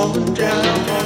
want 0.00 0.14
slowing 0.14 0.34
down, 0.34 0.86
down. 0.86 0.99